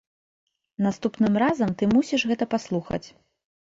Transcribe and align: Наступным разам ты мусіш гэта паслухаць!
Наступным 0.85 1.39
разам 1.45 1.69
ты 1.81 1.93
мусіш 1.95 2.21
гэта 2.35 2.53
паслухаць! 2.59 3.05